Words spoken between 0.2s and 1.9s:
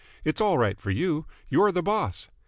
It's all right for you. You're the